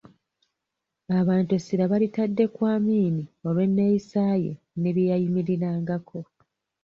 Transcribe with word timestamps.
Abantu 1.19 1.49
essira 1.57 1.83
balitadde 1.91 2.43
ku 2.55 2.61
Amin 2.75 3.15
olw'enneeyisa 3.47 4.23
ye 4.43 4.53
ne 4.79 4.89
bye 4.95 5.09
yayimirirangako. 5.11 6.19